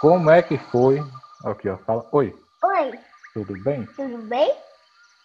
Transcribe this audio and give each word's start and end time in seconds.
como 0.00 0.30
é 0.30 0.42
que 0.42 0.56
foi? 0.56 1.02
Aqui, 1.44 1.68
ó, 1.68 1.76
fala. 1.78 2.06
Oi, 2.12 2.34
Oi, 2.64 2.98
tudo 3.34 3.54
bem? 3.62 3.86
tudo 3.96 4.18
bem? 4.22 4.52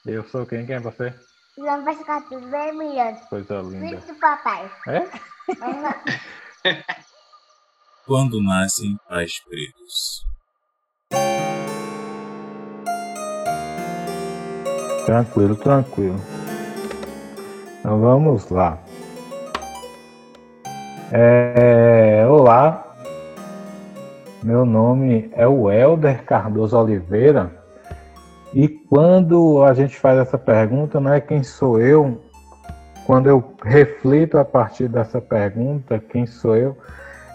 Eu 0.05 0.23
sou 0.29 0.45
quem? 0.45 0.65
Quem 0.65 0.75
é 0.75 0.79
você? 0.79 1.13
Não 1.57 1.83
vai 1.83 1.95
ficar 1.95 2.21
tudo 2.27 2.45
bem, 2.47 2.77
Miranda? 2.77 3.19
Coisa 3.29 3.61
linda. 3.61 4.01
Filho 4.01 4.13
do 4.13 4.19
papai. 4.19 4.69
É? 4.87 5.07
Quando 8.05 8.43
nascem 8.43 8.97
pais 9.07 9.39
pretos. 9.39 10.25
Tranquilo, 15.05 15.55
tranquilo. 15.55 16.19
Então 17.79 18.01
vamos 18.01 18.49
lá. 18.49 18.77
É, 21.11 22.25
olá, 22.27 22.84
meu 24.45 24.63
nome 24.63 25.27
é 25.33 25.47
o 25.47 25.71
Helder 25.71 26.23
Cardoso 26.23 26.77
Oliveira 26.77 27.51
e 28.53 28.67
quando 28.67 29.63
a 29.63 29.73
gente 29.73 29.97
faz 29.97 30.19
essa 30.19 30.37
pergunta, 30.37 30.99
não 30.99 31.11
é 31.11 31.19
quem 31.19 31.41
sou 31.41 31.81
eu, 31.81 32.21
quando 33.07 33.27
eu 33.27 33.43
reflito 33.63 34.37
a 34.37 34.45
partir 34.45 34.87
dessa 34.87 35.19
pergunta, 35.19 35.97
quem 35.97 36.27
sou 36.27 36.55
eu, 36.55 36.77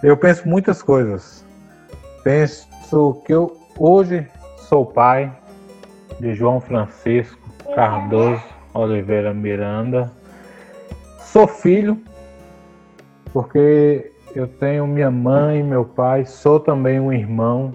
eu 0.04 0.16
penso 0.16 0.48
muitas 0.48 0.82
coisas. 0.82 1.44
Penso 2.22 3.20
que 3.26 3.34
eu 3.34 3.56
hoje 3.76 4.24
sou 4.68 4.86
pai 4.86 5.36
de 6.20 6.32
João 6.32 6.60
Francisco 6.60 7.40
Cardoso 7.74 8.44
Oliveira 8.72 9.34
Miranda. 9.34 10.12
Sou 11.18 11.48
filho, 11.48 12.00
porque 13.32 14.09
eu 14.34 14.46
tenho 14.46 14.86
minha 14.86 15.10
mãe, 15.10 15.62
meu 15.62 15.84
pai, 15.84 16.24
sou 16.24 16.60
também 16.60 17.00
um 17.00 17.12
irmão, 17.12 17.74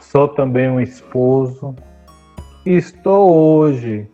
sou 0.00 0.28
também 0.28 0.68
um 0.70 0.80
esposo. 0.80 1.74
Estou 2.64 3.32
hoje 3.34 4.10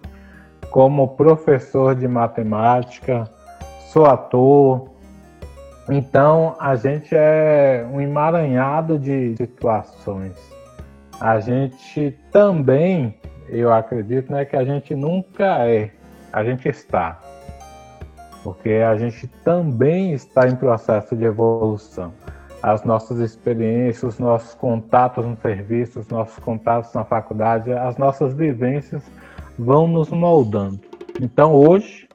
como 0.71 1.09
professor 1.09 1.95
de 1.95 2.09
matemática, 2.09 3.31
sou 3.93 4.07
ator. 4.07 4.91
Então 5.89 6.57
a 6.59 6.75
gente 6.75 7.15
é 7.15 7.87
um 7.93 8.01
emaranhado 8.01 8.99
de 8.99 9.37
situações. 9.37 10.37
A 11.21 11.39
gente 11.39 12.19
também 12.33 13.15
eu 13.49 13.73
acredito 13.73 14.33
né, 14.33 14.45
que 14.45 14.57
a 14.57 14.65
gente 14.65 14.95
nunca 14.95 15.67
é, 15.67 15.91
a 16.33 16.43
gente 16.43 16.69
está. 16.69 17.21
Porque 18.47 18.75
a 18.75 18.97
gente 18.97 19.27
também 19.43 20.13
está 20.13 20.47
em 20.47 20.55
processo 20.55 21.17
de 21.17 21.25
evolução. 21.25 22.13
As 22.63 22.85
nossas 22.85 23.19
experiências, 23.19 24.05
os 24.05 24.19
nossos 24.21 24.55
contatos 24.55 25.27
no 25.27 25.37
serviço, 25.39 25.99
os 25.99 26.07
nossos 26.07 26.39
contatos 26.39 26.95
na 26.95 27.05
faculdade, 27.05 27.73
as 27.73 27.97
nossas 27.97 28.35
vivências 28.35 29.03
vão 29.59 29.89
nos 29.89 30.11
moldando. 30.11 30.79
Então 31.21 31.53
hoje 31.53 32.09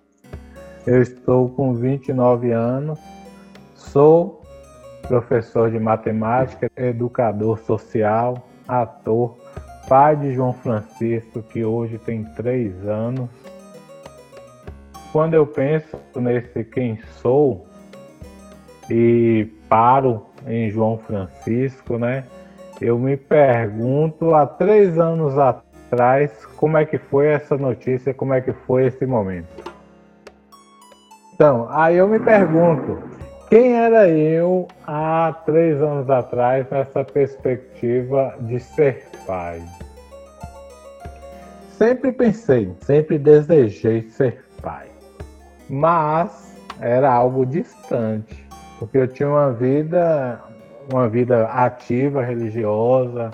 eu 0.87 1.01
estou 1.01 1.49
com 1.49 1.73
29 1.73 2.53
anos, 2.53 2.97
sou 3.75 4.41
professor 5.09 5.69
de 5.69 5.81
matemática, 5.81 6.71
educador 6.77 7.59
social, 7.59 8.37
ator, 8.65 9.35
pai 9.89 10.15
de 10.15 10.33
João 10.33 10.53
Francisco, 10.53 11.43
que 11.43 11.65
hoje 11.65 11.97
tem 11.97 12.23
três 12.23 12.87
anos. 12.87 13.29
Quando 15.11 15.33
eu 15.33 15.45
penso 15.45 15.97
nesse 16.15 16.63
quem 16.63 16.97
sou 17.21 17.65
e 18.89 19.47
paro 19.67 20.25
em 20.47 20.69
João 20.69 20.97
Francisco, 20.97 21.97
né? 21.97 22.23
Eu 22.79 22.97
me 22.97 23.15
pergunto 23.15 24.33
há 24.33 24.45
três 24.45 24.97
anos 24.97 25.37
atrás 25.37 26.45
como 26.57 26.77
é 26.77 26.85
que 26.85 26.97
foi 26.97 27.27
essa 27.27 27.57
notícia, 27.57 28.13
como 28.13 28.33
é 28.33 28.41
que 28.41 28.53
foi 28.53 28.87
esse 28.87 29.05
momento. 29.05 29.71
Então, 31.33 31.67
aí 31.69 31.97
eu 31.97 32.07
me 32.07 32.19
pergunto, 32.19 33.01
quem 33.49 33.75
era 33.75 34.07
eu 34.07 34.67
há 34.85 35.35
três 35.45 35.81
anos 35.81 36.09
atrás 36.09 36.69
nessa 36.69 37.03
perspectiva 37.03 38.35
de 38.41 38.59
ser 38.59 39.07
pai? 39.25 39.61
Sempre 41.77 42.11
pensei, 42.11 42.71
sempre 42.81 43.17
desejei 43.17 44.03
ser 44.09 44.45
pai, 44.61 44.90
mas 45.71 46.53
era 46.81 47.09
algo 47.09 47.45
distante, 47.45 48.45
porque 48.77 48.97
eu 48.97 49.07
tinha 49.07 49.29
uma 49.29 49.53
vida, 49.53 50.41
uma 50.91 51.07
vida 51.07 51.45
ativa, 51.45 52.21
religiosa, 52.21 53.31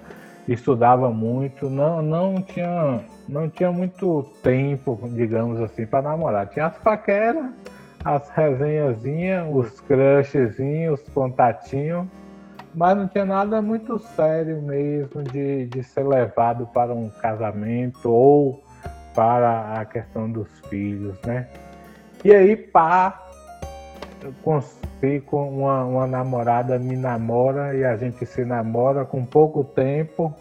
estudava 0.48 1.10
muito, 1.10 1.68
não, 1.68 2.04
não 2.04 2.40
tinha, 2.40 3.00
não 3.28 3.50
tinha 3.50 3.72
muito 3.72 4.24
tempo, 4.44 5.00
digamos 5.14 5.60
assim, 5.60 5.88
para 5.88 6.04
namorar. 6.04 6.48
Tinha 6.48 6.68
as 6.68 6.78
paqueras, 6.78 7.48
as 8.06 8.30
resenhazinhas, 8.30 9.48
os 9.52 9.82
crushzinhos, 9.82 11.02
os 11.02 11.10
contatinhos, 11.10 12.06
mas 12.76 12.96
não 12.96 13.08
tinha 13.08 13.26
nada 13.26 13.64
muito 13.64 13.98
sério 13.98 14.62
mesmo 14.62 15.24
de, 15.24 15.66
de 15.66 15.84
ser 15.84 16.06
levado 16.06 16.68
para 16.68 16.94
um 16.94 17.10
casamento 17.10 18.12
ou 18.12 18.64
para 19.16 19.80
a 19.80 19.86
questão 19.86 20.32
dos 20.32 20.48
filhos, 20.70 21.20
né? 21.26 21.48
E 22.28 22.36
aí, 22.36 22.58
pá, 22.58 23.24
eu 24.22 24.34
consigo 24.44 25.38
uma, 25.38 25.86
uma 25.86 26.06
namorada 26.06 26.78
me 26.78 26.94
namora 26.98 27.74
e 27.74 27.86
a 27.86 27.96
gente 27.96 28.26
se 28.26 28.44
namora 28.44 29.06
com 29.06 29.24
pouco 29.24 29.64
tempo, 29.64 30.36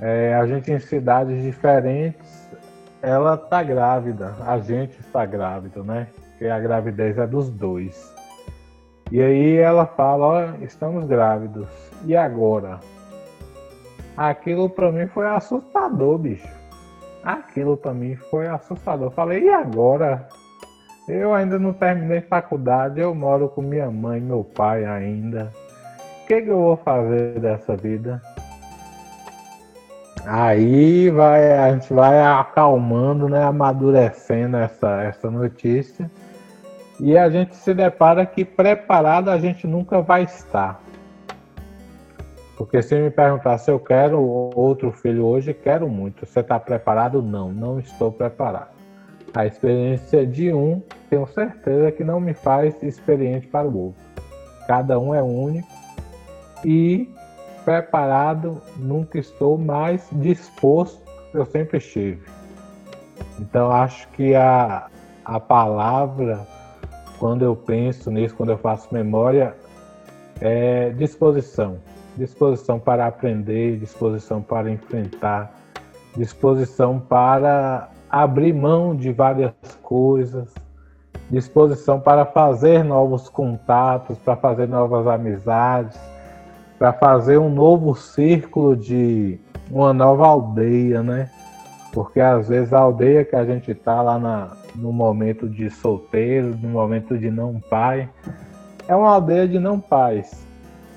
é, 0.00 0.34
a 0.34 0.46
gente 0.46 0.72
em 0.72 0.80
cidades 0.80 1.42
diferentes, 1.42 2.48
ela 3.02 3.36
tá 3.36 3.62
grávida, 3.62 4.34
a 4.46 4.58
gente 4.58 4.98
está 4.98 5.26
grávida, 5.26 5.82
né? 5.82 6.06
Porque 6.30 6.46
a 6.46 6.58
gravidez 6.58 7.18
é 7.18 7.26
dos 7.26 7.50
dois. 7.50 8.10
E 9.12 9.20
aí 9.20 9.56
ela 9.58 9.84
fala, 9.84 10.26
ó, 10.26 10.64
estamos 10.64 11.04
grávidos. 11.04 11.68
E 12.06 12.16
agora? 12.16 12.80
Aquilo 14.16 14.70
para 14.70 14.90
mim 14.90 15.06
foi 15.08 15.26
assustador, 15.26 16.16
bicho. 16.16 16.48
Aquilo 17.22 17.76
para 17.76 17.92
mim 17.92 18.16
foi 18.16 18.48
assustador. 18.48 19.08
Eu 19.08 19.10
falei, 19.10 19.42
e 19.42 19.50
agora? 19.50 20.26
Eu 21.06 21.34
ainda 21.34 21.58
não 21.58 21.72
terminei 21.72 22.22
faculdade, 22.22 22.98
eu 22.98 23.14
moro 23.14 23.48
com 23.48 23.60
minha 23.60 23.90
mãe, 23.90 24.20
meu 24.20 24.42
pai 24.42 24.84
ainda. 24.86 25.52
O 26.22 26.26
que, 26.26 26.40
que 26.40 26.48
eu 26.48 26.58
vou 26.58 26.76
fazer 26.78 27.38
dessa 27.38 27.76
vida? 27.76 28.22
Aí 30.24 31.10
vai, 31.10 31.52
a 31.58 31.70
gente 31.72 31.92
vai 31.92 32.22
acalmando, 32.22 33.28
né, 33.28 33.42
amadurecendo 33.42 34.56
essa, 34.56 35.02
essa 35.02 35.30
notícia. 35.30 36.10
E 36.98 37.18
a 37.18 37.28
gente 37.28 37.54
se 37.54 37.74
depara 37.74 38.24
que 38.24 38.42
preparado 38.42 39.28
a 39.28 39.38
gente 39.38 39.66
nunca 39.66 40.00
vai 40.00 40.22
estar. 40.22 40.80
Porque 42.56 42.80
se 42.80 42.94
me 42.94 43.10
perguntar 43.10 43.58
se 43.58 43.70
eu 43.70 43.78
quero 43.78 44.22
outro 44.22 44.90
filho 44.92 45.26
hoje, 45.26 45.52
quero 45.52 45.88
muito. 45.88 46.24
Você 46.24 46.40
está 46.40 46.58
preparado? 46.58 47.20
Não, 47.20 47.52
não 47.52 47.78
estou 47.78 48.10
preparado. 48.10 48.73
A 49.34 49.46
experiência 49.46 50.26
de 50.26 50.52
um, 50.52 50.80
tenho 51.10 51.26
certeza 51.26 51.90
que 51.92 52.04
não 52.04 52.20
me 52.20 52.34
faz 52.34 52.80
experiente 52.82 53.46
para 53.48 53.66
o 53.66 53.86
outro. 53.86 54.00
Cada 54.66 54.98
um 54.98 55.14
é 55.14 55.22
único 55.22 55.68
e 56.64 57.08
preparado 57.64 58.62
nunca 58.76 59.18
estou, 59.18 59.58
mais 59.58 60.08
disposto 60.12 61.02
eu 61.32 61.44
sempre 61.44 61.78
estive. 61.78 62.22
Então 63.40 63.72
acho 63.72 64.08
que 64.10 64.34
a, 64.34 64.86
a 65.24 65.40
palavra 65.40 66.46
quando 67.18 67.42
eu 67.42 67.56
penso 67.56 68.10
nisso, 68.10 68.34
quando 68.34 68.50
eu 68.50 68.58
faço 68.58 68.92
memória, 68.92 69.54
é 70.40 70.90
disposição. 70.90 71.78
Disposição 72.16 72.78
para 72.78 73.06
aprender, 73.06 73.78
disposição 73.78 74.42
para 74.42 74.70
enfrentar, 74.70 75.54
disposição 76.16 77.00
para 77.00 77.88
abrir 78.22 78.52
mão 78.52 78.94
de 78.94 79.10
várias 79.10 79.52
coisas, 79.82 80.54
disposição 81.28 81.98
para 81.98 82.24
fazer 82.24 82.84
novos 82.84 83.28
contatos, 83.28 84.16
para 84.18 84.36
fazer 84.36 84.68
novas 84.68 85.06
amizades, 85.08 85.98
para 86.78 86.92
fazer 86.92 87.38
um 87.38 87.50
novo 87.50 87.94
círculo 87.96 88.76
de 88.76 89.40
uma 89.68 89.92
nova 89.92 90.26
aldeia, 90.26 91.02
né? 91.02 91.28
Porque 91.92 92.20
às 92.20 92.48
vezes 92.48 92.72
a 92.72 92.78
aldeia 92.78 93.24
que 93.24 93.34
a 93.34 93.44
gente 93.44 93.72
está 93.72 94.00
lá 94.00 94.16
na, 94.16 94.56
no 94.76 94.92
momento 94.92 95.48
de 95.48 95.68
solteiro, 95.68 96.56
no 96.62 96.68
momento 96.68 97.18
de 97.18 97.30
não 97.30 97.58
pai, 97.58 98.08
é 98.86 98.94
uma 98.94 99.10
aldeia 99.10 99.48
de 99.48 99.58
não 99.58 99.80
pais. 99.80 100.46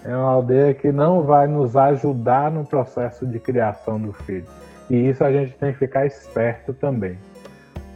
É 0.06 0.16
uma 0.16 0.30
aldeia 0.30 0.74
que 0.74 0.92
não 0.92 1.24
vai 1.24 1.48
nos 1.48 1.76
ajudar 1.76 2.52
no 2.52 2.64
processo 2.64 3.26
de 3.26 3.40
criação 3.40 4.00
do 4.00 4.14
filho. 4.14 4.46
E 4.90 5.10
isso 5.10 5.24
a 5.24 5.32
gente 5.32 5.54
tem 5.54 5.74
que 5.74 5.80
ficar 5.80 6.06
esperto 6.06 6.74
também. 6.74 7.18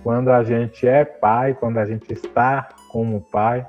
Quando 0.03 0.29
a 0.31 0.43
gente 0.43 0.87
é 0.87 1.05
pai, 1.05 1.53
quando 1.53 1.77
a 1.77 1.85
gente 1.85 2.11
está 2.11 2.69
como 2.89 3.21
pai, 3.21 3.65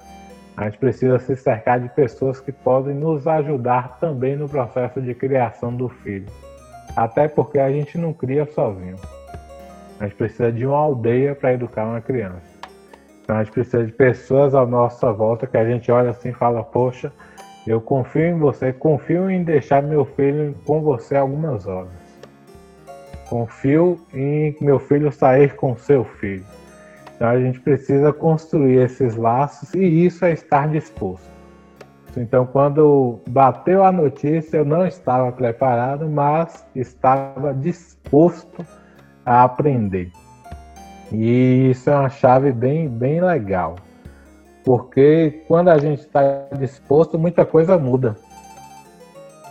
A 0.56 0.64
gente 0.64 0.78
precisa 0.78 1.19
se 1.19 1.34
cercar 1.34 1.80
de 1.80 1.88
pessoas 1.88 2.38
que 2.38 2.52
podem 2.52 2.94
nos 2.94 3.26
ajudar 3.26 3.98
também 3.98 4.36
no 4.36 4.48
processo 4.48 5.00
de 5.00 5.14
criação 5.14 5.74
do 5.74 5.88
filho. 5.88 6.26
Até 6.94 7.26
porque 7.26 7.58
a 7.58 7.70
gente 7.70 7.96
não 7.96 8.12
cria 8.12 8.44
sozinho. 8.44 8.96
A 9.98 10.04
gente 10.04 10.16
precisa 10.16 10.52
de 10.52 10.66
uma 10.66 10.76
aldeia 10.76 11.34
para 11.34 11.54
educar 11.54 11.86
uma 11.86 12.00
criança. 12.02 12.52
Então 13.22 13.36
a 13.36 13.44
gente 13.44 13.52
precisa 13.52 13.84
de 13.84 13.92
pessoas 13.92 14.54
à 14.54 14.66
nossa 14.66 15.10
volta 15.12 15.46
que 15.46 15.56
a 15.56 15.64
gente 15.64 15.90
olha 15.90 16.10
assim 16.10 16.30
e 16.30 16.34
fala: 16.34 16.62
Poxa, 16.62 17.10
eu 17.66 17.80
confio 17.80 18.26
em 18.26 18.38
você, 18.38 18.72
confio 18.72 19.30
em 19.30 19.42
deixar 19.42 19.82
meu 19.82 20.04
filho 20.04 20.54
com 20.66 20.82
você 20.82 21.16
algumas 21.16 21.66
horas. 21.66 22.01
Confio 23.32 23.99
em 24.12 24.55
meu 24.61 24.79
filho 24.79 25.11
sair 25.11 25.56
com 25.56 25.75
seu 25.75 26.05
filho. 26.05 26.44
Então 27.17 27.31
a 27.31 27.40
gente 27.40 27.58
precisa 27.61 28.12
construir 28.12 28.76
esses 28.76 29.17
laços 29.17 29.73
e 29.73 30.05
isso 30.05 30.23
é 30.26 30.32
estar 30.32 30.69
disposto. 30.69 31.31
Então, 32.14 32.44
quando 32.44 33.20
bateu 33.26 33.82
a 33.82 33.90
notícia, 33.90 34.58
eu 34.58 34.67
não 34.67 34.87
estava 34.87 35.32
preparado, 35.32 36.11
mas 36.11 36.62
estava 36.76 37.55
disposto 37.55 38.67
a 39.25 39.44
aprender. 39.44 40.12
E 41.11 41.70
isso 41.70 41.88
é 41.88 41.96
uma 41.96 42.11
chave 42.11 42.52
bem, 42.52 42.87
bem 42.87 43.23
legal, 43.23 43.76
porque 44.62 45.43
quando 45.49 45.70
a 45.70 45.78
gente 45.78 46.00
está 46.00 46.49
disposto, 46.58 47.19
muita 47.19 47.46
coisa 47.46 47.78
muda. 47.78 48.14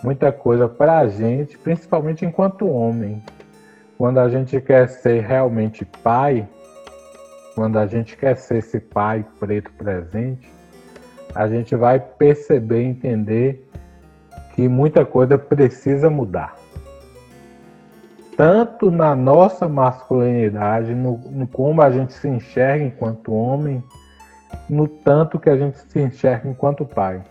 Muita 0.04 0.32
coisa 0.32 0.68
para 0.68 1.00
a 1.00 1.08
gente, 1.08 1.58
principalmente 1.58 2.24
enquanto 2.24 2.70
homem. 2.70 3.24
Quando 4.02 4.18
a 4.18 4.28
gente 4.28 4.60
quer 4.60 4.90
ser 4.90 5.22
realmente 5.22 5.86
pai, 5.86 6.50
quando 7.54 7.78
a 7.78 7.86
gente 7.86 8.18
quer 8.18 8.36
ser 8.36 8.58
esse 8.58 8.80
pai 8.80 9.24
preto 9.40 9.72
presente, 9.74 10.52
a 11.36 11.48
gente 11.48 11.76
vai 11.76 12.00
perceber, 12.00 12.82
entender 12.82 13.64
que 14.56 14.68
muita 14.68 15.06
coisa 15.06 15.38
precisa 15.38 16.10
mudar. 16.10 16.56
Tanto 18.36 18.90
na 18.90 19.16
nossa 19.16 19.68
masculinidade, 19.70 20.96
no, 20.96 21.20
no 21.30 21.46
como 21.46 21.84
a 21.84 21.92
gente 21.92 22.14
se 22.14 22.28
enxerga 22.28 22.84
enquanto 22.84 23.32
homem, 23.32 23.84
no 24.68 24.88
tanto 24.88 25.38
que 25.38 25.48
a 25.48 25.56
gente 25.56 25.78
se 25.78 26.02
enxerga 26.02 26.50
enquanto 26.50 26.88
pai. 26.88 27.22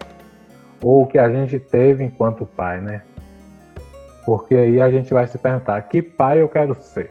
Ou 0.80 1.04
que 1.04 1.18
a 1.18 1.28
gente 1.28 1.58
teve 1.58 2.04
enquanto 2.04 2.46
pai, 2.46 2.80
né? 2.80 3.02
Porque 4.24 4.54
aí 4.54 4.80
a 4.80 4.90
gente 4.90 5.12
vai 5.12 5.26
se 5.26 5.38
perguntar: 5.38 5.80
que 5.82 6.02
pai 6.02 6.40
eu 6.40 6.48
quero 6.48 6.74
ser? 6.74 7.10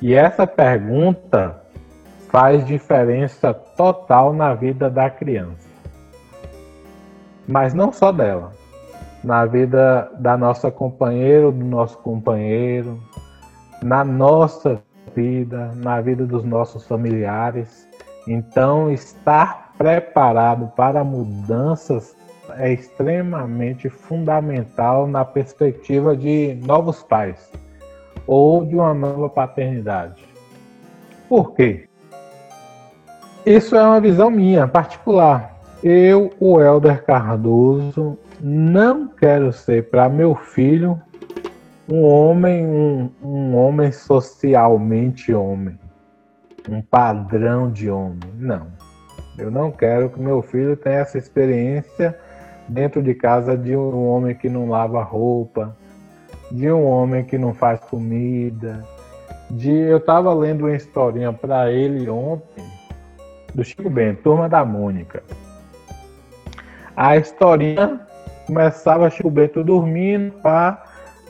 E 0.00 0.14
essa 0.14 0.46
pergunta 0.46 1.62
faz 2.28 2.66
diferença 2.66 3.54
total 3.54 4.32
na 4.32 4.54
vida 4.54 4.90
da 4.90 5.08
criança. 5.08 5.66
Mas 7.48 7.72
não 7.72 7.92
só 7.92 8.12
dela, 8.12 8.52
na 9.24 9.46
vida 9.46 10.10
da 10.18 10.36
nossa 10.36 10.70
companheira, 10.70 11.50
do 11.50 11.64
nosso 11.64 11.96
companheiro, 11.98 13.00
na 13.82 14.04
nossa 14.04 14.82
vida, 15.14 15.72
na 15.76 16.00
vida 16.00 16.26
dos 16.26 16.44
nossos 16.44 16.86
familiares. 16.86 17.88
Então, 18.28 18.90
estar 18.90 19.72
preparado 19.78 20.72
para 20.76 21.04
mudanças 21.04 22.16
é 22.58 22.72
extremamente 22.72 23.88
fundamental 23.88 25.06
na 25.06 25.24
perspectiva 25.24 26.16
de 26.16 26.58
novos 26.64 27.02
pais 27.02 27.50
ou 28.26 28.64
de 28.64 28.74
uma 28.74 28.92
nova 28.92 29.28
paternidade. 29.28 30.24
Por 31.28 31.54
quê? 31.54 31.88
Isso 33.44 33.76
é 33.76 33.82
uma 33.82 34.00
visão 34.00 34.30
minha, 34.30 34.66
particular. 34.66 35.54
Eu, 35.82 36.32
o 36.40 36.60
Helder 36.60 37.04
Cardoso, 37.04 38.18
não 38.40 39.06
quero 39.08 39.52
ser 39.52 39.88
para 39.88 40.08
meu 40.08 40.34
filho 40.34 41.00
um 41.88 42.02
homem, 42.02 42.66
um, 42.66 43.10
um 43.22 43.56
homem 43.56 43.92
socialmente 43.92 45.32
homem, 45.32 45.78
um 46.68 46.82
padrão 46.82 47.70
de 47.70 47.88
homem. 47.88 48.18
Não. 48.36 48.66
Eu 49.38 49.50
não 49.50 49.70
quero 49.70 50.10
que 50.10 50.18
meu 50.18 50.42
filho 50.42 50.76
tenha 50.76 50.96
essa 50.96 51.18
experiência 51.18 52.18
dentro 52.68 53.02
de 53.02 53.14
casa 53.14 53.56
de 53.56 53.76
um 53.76 54.08
homem 54.08 54.34
que 54.34 54.48
não 54.48 54.68
lava 54.68 55.02
roupa, 55.02 55.76
de 56.50 56.70
um 56.70 56.84
homem 56.84 57.24
que 57.24 57.38
não 57.38 57.54
faz 57.54 57.80
comida. 57.80 58.84
De 59.50 59.70
eu 59.70 59.98
estava 59.98 60.32
lendo 60.34 60.62
uma 60.62 60.74
historinha 60.74 61.32
para 61.32 61.70
ele 61.70 62.08
ontem 62.08 62.64
do 63.54 63.64
Chico 63.64 63.88
Bento, 63.88 64.22
Turma 64.22 64.48
da 64.48 64.64
Mônica. 64.64 65.22
A 66.96 67.16
historinha 67.16 68.00
começava 68.46 69.10
Chico 69.10 69.30
Bento 69.30 69.62
dormindo, 69.62 70.32
pá, 70.42 70.82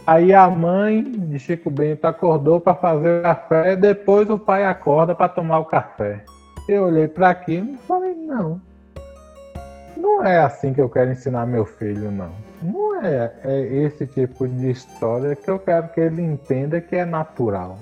aí 0.06 0.32
a 0.32 0.49
mãe 0.49 1.03
de 1.03 1.39
Chico 1.39 1.71
Bento 1.71 2.05
acordou 2.06 2.61
para 2.61 2.75
fazer 2.75 3.21
o 3.21 3.23
café, 3.23 3.77
depois 3.77 4.31
o 4.31 4.39
pai 4.39 4.65
acorda 4.65 5.15
para 5.15 5.29
tomar 5.29 5.59
o 5.59 5.65
café. 5.65 6.25
Eu 6.69 6.85
olhei 6.85 7.06
para 7.06 7.31
aquilo 7.31 7.75
e 7.75 7.77
falei, 7.79 8.15
não, 8.15 8.61
não 10.06 10.25
é 10.25 10.38
assim 10.38 10.73
que 10.73 10.81
eu 10.81 10.88
quero 10.88 11.11
ensinar 11.11 11.44
meu 11.47 11.67
filho, 11.67 12.12
não. 12.12 12.31
Não 12.62 13.05
é, 13.05 13.32
é 13.44 13.61
esse 13.61 14.06
tipo 14.06 14.47
de 14.47 14.70
história 14.70 15.35
que 15.35 15.50
eu 15.50 15.58
quero 15.58 15.88
que 15.88 16.00
ele 16.00 16.23
entenda 16.23 16.81
que 16.81 16.94
é 16.94 17.05
natural. 17.05 17.76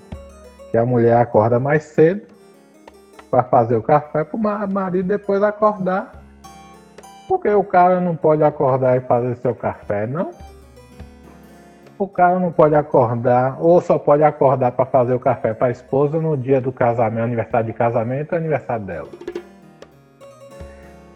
Que 0.71 0.79
a 0.79 0.87
mulher 0.87 1.19
acorda 1.19 1.61
mais 1.61 1.85
cedo 1.85 2.23
para 3.31 3.45
fazer 3.45 3.77
o 3.77 3.83
café 3.83 4.25
para 4.25 4.37
o 4.37 4.69
marido 4.69 5.07
depois 5.07 5.43
acordar. 5.43 6.25
Porque 7.29 7.49
o 7.51 7.63
cara 7.63 8.01
não 8.01 8.17
pode 8.17 8.43
acordar 8.43 8.97
e 8.97 9.01
fazer 9.01 9.37
seu 9.37 9.55
café, 9.55 10.07
não? 10.07 10.31
O 11.99 12.09
cara 12.09 12.41
não 12.41 12.51
pode 12.51 12.75
acordar, 12.75 13.57
ou 13.61 13.81
só 13.81 13.99
pode 13.99 14.25
acordar 14.25 14.73
para 14.73 14.85
fazer 14.85 15.15
o 15.15 15.21
café 15.21 15.55
para 15.55 15.69
a 15.69 15.71
esposa 15.71 16.19
no 16.21 16.37
dia 16.37 16.61
do 16.61 16.73
casamento, 16.73 17.25
aniversário 17.25 17.67
de 17.67 17.73
casamento, 17.73 18.35
aniversário 18.35 18.85
dela. 18.85 19.09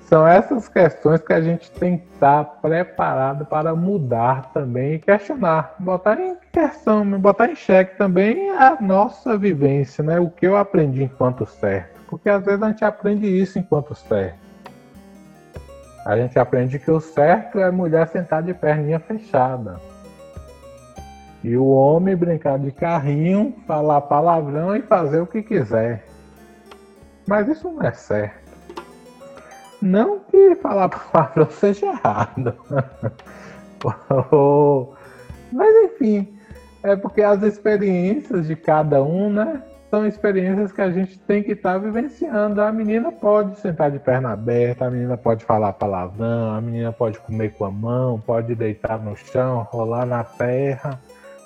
São 0.08 0.26
essas 0.26 0.66
questões 0.69 1.20
que 1.20 1.34
a 1.34 1.40
gente 1.43 1.70
tem 1.70 1.99
que 1.99 2.06
estar 2.14 2.43
preparado 2.62 3.44
para 3.44 3.75
mudar 3.75 4.50
também 4.55 4.94
e 4.94 4.99
questionar, 4.99 5.75
botar 5.78 6.19
em 6.19 6.34
questão, 6.50 7.05
botar 7.20 7.50
em 7.50 7.55
xeque 7.55 7.99
também 7.99 8.49
a 8.52 8.81
nossa 8.81 9.37
vivência, 9.37 10.02
né? 10.02 10.19
O 10.19 10.31
que 10.31 10.46
eu 10.46 10.56
aprendi 10.56 11.02
enquanto 11.02 11.44
certo. 11.44 12.00
Porque 12.08 12.31
às 12.31 12.43
vezes 12.43 12.62
a 12.62 12.70
gente 12.70 12.82
aprende 12.87 13.26
isso 13.26 13.58
enquanto 13.58 13.94
certo. 13.94 14.38
A 16.06 16.17
gente 16.17 16.38
aprende 16.38 16.79
que 16.79 16.91
o 16.91 17.00
certo 17.00 17.58
é 17.58 17.70
mulher 17.70 18.08
sentar 18.08 18.43
de 18.43 18.55
perninha 18.55 18.98
fechada. 18.98 19.79
E 21.44 21.55
o 21.55 21.67
homem 21.67 22.17
brincar 22.17 22.58
de 22.58 22.72
carrinho, 22.72 23.55
falar 23.67 24.00
palavrão 24.00 24.74
e 24.74 24.81
fazer 24.81 25.20
o 25.20 25.27
que 25.27 25.43
quiser. 25.43 26.06
Mas 27.27 27.46
isso 27.46 27.70
não 27.70 27.82
é 27.82 27.93
certo. 27.93 28.47
Não 29.81 30.20
que 30.20 30.55
falar 30.56 30.89
palavrão 31.13 31.49
seja 31.51 31.87
errado. 31.87 32.55
Mas 35.53 35.75
enfim, 35.85 36.37
é 36.82 36.97
porque 36.97 37.23
as 37.23 37.43
experiências 37.43 38.47
de 38.47 38.56
cada 38.56 39.03
um, 39.03 39.31
né? 39.31 39.63
São 39.91 40.06
experiências 40.06 40.70
que 40.70 40.82
a 40.82 40.91
gente 40.91 41.19
tem 41.20 41.43
que 41.43 41.53
estar 41.53 41.75
tá 41.75 41.79
vivenciando. 41.79 42.61
A 42.61 42.70
menina 42.70 43.11
pode 43.11 43.58
sentar 43.58 43.91
de 43.91 43.99
perna 43.99 44.32
aberta, 44.32 44.85
a 44.85 44.91
menina 44.91 45.17
pode 45.17 45.44
falar 45.44 45.73
palavrão, 45.73 46.55
a 46.55 46.61
menina 46.61 46.93
pode 46.93 47.19
comer 47.20 47.55
com 47.55 47.65
a 47.65 47.70
mão, 47.70 48.20
pode 48.20 48.55
deitar 48.55 49.03
no 49.03 49.17
chão, 49.17 49.67
rolar 49.70 50.05
na 50.05 50.23
terra. 50.23 51.01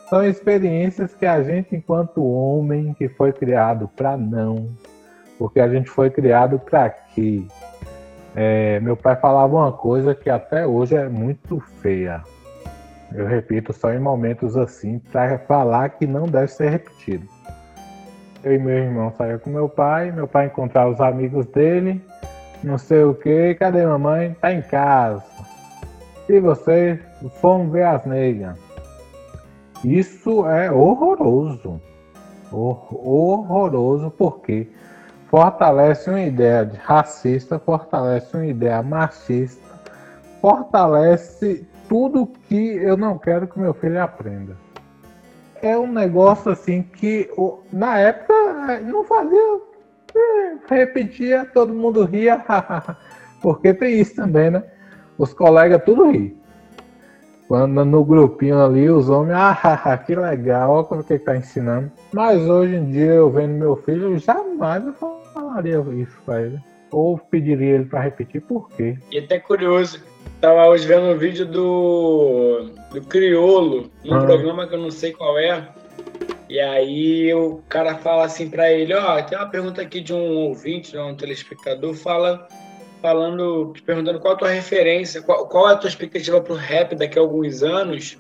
São 0.09 0.25
experiências 0.25 1.15
que 1.15 1.25
a 1.25 1.41
gente, 1.43 1.77
enquanto 1.77 2.25
homem 2.25 2.93
que 2.95 3.09
foi 3.09 3.33
criado 3.33 3.89
para 3.97 4.17
não, 4.17 4.71
porque 5.39 5.61
a 5.61 5.69
gente 5.69 5.89
foi 5.89 6.11
criado 6.11 6.59
para 6.59 6.91
quê? 6.91 7.45
É, 8.35 8.81
meu 8.81 8.97
pai 8.97 9.17
falava 9.17 9.55
uma 9.55 9.73
coisa 9.73 10.15
que 10.15 10.31
até 10.31 10.67
hoje 10.67 10.95
é 10.95 11.09
muito 11.09 11.61
feia. 11.81 12.23
Eu 13.15 13.27
repito 13.27 13.73
só 13.73 13.93
em 13.93 13.99
momentos 13.99 14.57
assim 14.57 14.99
para 15.13 15.39
falar 15.41 15.91
que 15.91 16.07
não 16.07 16.27
deve 16.27 16.49
ser 16.49 16.71
repetido. 16.71 17.27
Eu 18.43 18.55
e 18.55 18.59
meu 18.59 18.77
irmão 18.77 19.13
saímos 19.17 19.43
com 19.43 19.51
meu 19.51 19.69
pai, 19.69 20.11
meu 20.11 20.27
pai 20.27 20.47
encontrava 20.47 20.91
os 20.91 21.01
amigos 21.01 21.47
dele, 21.47 22.03
não 22.65 22.79
sei 22.79 23.05
o 23.05 23.15
que, 23.15 23.55
cadê 23.55 23.85
mamãe? 23.87 24.35
Tá 24.41 24.53
em 24.53 24.63
casa. 24.63 25.23
E 26.29 26.41
vocês 26.41 26.99
fomos 27.41 27.71
ver 27.71 27.85
as 27.85 28.05
negras. 28.07 28.59
Isso 29.85 30.47
é 30.49 30.71
horroroso. 30.71 31.81
Horroroso 32.51 34.11
porque 34.11 34.69
fortalece 35.33 36.11
uma 36.11 36.21
ideia 36.21 36.63
de 36.63 36.77
racista, 36.77 37.59
fortalece 37.59 38.37
uma 38.37 38.45
ideia 38.45 38.83
machista, 38.83 39.67
fortalece 40.43 41.67
tudo 41.89 42.27
que 42.27 42.77
eu 42.77 42.99
não 42.99 43.17
quero 43.17 43.49
que 43.49 43.59
meu 43.59 43.73
filho 43.73 44.03
aprenda. 44.03 44.55
É 45.63 45.75
um 45.79 45.91
negócio 45.91 46.53
assim 46.53 46.83
que 46.83 47.31
na 47.73 47.99
época 47.99 48.79
não 48.83 49.05
fazia 49.05 49.61
repetia, 50.69 51.47
todo 51.47 51.73
mundo 51.73 52.05
ria, 52.05 52.45
porque 53.41 53.73
tem 53.73 54.01
isso 54.01 54.15
também, 54.15 54.51
né? 54.51 54.63
Os 55.17 55.33
colegas 55.33 55.83
tudo 55.83 56.11
ri. 56.11 56.37
Quando 57.49 57.83
no 57.87 58.05
grupinho 58.05 58.63
ali, 58.63 58.91
os 58.91 59.09
homens, 59.09 59.39
ah, 59.39 59.97
que 59.97 60.15
legal, 60.15 60.71
olha 60.73 60.85
como 60.85 61.03
que 61.03 61.15
ele 61.15 61.25
tá 61.25 61.35
ensinando. 61.35 61.91
Mas 62.13 62.43
hoje 62.43 62.77
em 62.77 62.91
dia, 62.91 63.15
eu 63.15 63.31
vendo 63.31 63.55
meu 63.55 63.77
filho, 63.77 64.19
jamais 64.19 64.85
eu 64.87 65.22
falaria 65.33 65.85
isso 65.95 66.17
pra 66.25 66.43
ele. 66.43 66.59
Ou 66.91 67.17
pediria 67.17 67.77
ele 67.77 67.85
para 67.87 68.01
repetir, 68.01 68.43
por 68.43 68.69
quê? 68.71 68.99
E 69.11 69.19
até 69.19 69.39
curioso, 69.39 70.03
tava 70.41 70.67
hoje 70.67 70.87
vendo 70.87 71.07
um 71.07 71.17
vídeo 71.17 71.47
do, 71.47 72.71
do 72.91 73.01
Criolo, 73.03 73.91
num 74.05 74.17
ah. 74.17 74.25
programa 74.25 74.67
que 74.67 74.75
eu 74.75 74.81
não 74.81 74.91
sei 74.91 75.13
qual 75.13 75.39
é, 75.39 75.69
e 76.53 76.61
aí 76.61 77.33
o 77.33 77.63
cara 77.67 77.97
fala 77.97 78.27
assim 78.27 78.51
para 78.51 78.71
ele, 78.71 78.93
ó, 78.93 79.19
oh, 79.19 79.23
tem 79.23 79.39
uma 79.39 79.49
pergunta 79.49 79.81
aqui 79.81 80.03
de 80.03 80.13
um 80.13 80.37
ouvinte, 80.49 80.93
de 80.93 80.99
um 80.99 81.15
telespectador, 81.15 81.95
fala, 81.95 82.47
falando, 83.01 83.73
perguntando 83.87 84.21
qual 84.21 84.35
a 84.35 84.37
tua 84.37 84.51
referência, 84.51 85.23
qual, 85.23 85.47
qual 85.47 85.71
é 85.71 85.73
a 85.73 85.77
tua 85.77 85.89
expectativa 85.89 86.43
pro 86.43 86.55
rap 86.55 86.95
daqui 86.95 87.19
a 87.19 87.23
alguns 87.23 87.63
anos. 87.63 88.19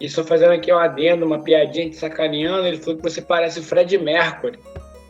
E 0.00 0.08
só 0.08 0.22
fazendo 0.22 0.52
aqui 0.52 0.72
um 0.72 0.78
adendo, 0.78 1.26
uma 1.26 1.42
piadinha 1.42 1.90
te 1.90 1.96
sacaneando, 1.96 2.68
ele 2.68 2.76
falou 2.76 2.96
que 2.96 3.02
você 3.02 3.20
parece 3.20 3.58
o 3.58 3.62
Fred 3.64 3.98
Mercury. 3.98 4.56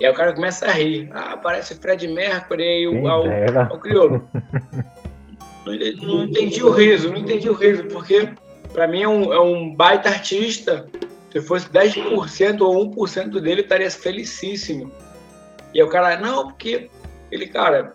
E 0.01 0.07
aí 0.07 0.13
o 0.13 0.15
cara 0.15 0.33
começa 0.33 0.67
a 0.67 0.71
rir. 0.71 1.09
Ah, 1.13 1.37
parece 1.37 1.75
o 1.75 1.77
Fred 1.77 2.07
Mercury 2.09 2.83
e 2.83 2.89
o, 2.89 3.07
ao, 3.07 3.25
ao 3.71 3.79
crioulo. 3.79 4.29
não, 5.65 5.75
não 6.09 6.25
entendi 6.25 6.63
o 6.63 6.71
riso, 6.71 7.11
não 7.11 7.19
entendi 7.19 7.49
o 7.49 7.55
riso, 7.55 7.85
porque 7.85 8.29
para 8.73 8.89
mim 8.89 9.03
é 9.03 9.09
um, 9.09 9.33
é 9.33 9.41
um 9.41 9.75
baita 9.75 10.09
artista, 10.09 10.87
se 11.31 11.41
fosse 11.41 11.69
10% 11.69 12.61
ou 12.61 12.95
1% 12.95 13.41
dele, 13.41 13.63
estaria 13.63 13.91
felicíssimo. 13.91 14.91
E 15.73 15.81
aí 15.81 15.87
o 15.87 15.89
cara, 15.89 16.17
não, 16.19 16.49
porque 16.49 16.91
ele, 17.31 17.47
cara, 17.47 17.93